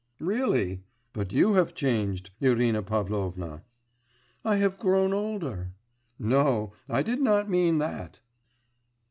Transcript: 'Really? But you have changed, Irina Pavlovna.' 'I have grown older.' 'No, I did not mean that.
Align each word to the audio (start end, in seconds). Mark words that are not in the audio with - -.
'Really? 0.19 0.81
But 1.13 1.31
you 1.31 1.53
have 1.53 1.75
changed, 1.75 2.31
Irina 2.39 2.81
Pavlovna.' 2.81 3.61
'I 4.43 4.55
have 4.55 4.79
grown 4.79 5.13
older.' 5.13 5.73
'No, 6.17 6.73
I 6.89 7.03
did 7.03 7.21
not 7.21 7.51
mean 7.51 7.77
that. 7.77 8.19